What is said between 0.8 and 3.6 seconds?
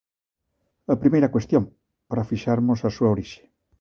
A primeira cuestión, para fixarmos a súa orixe.